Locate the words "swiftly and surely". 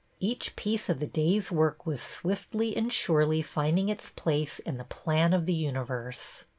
2.01-3.43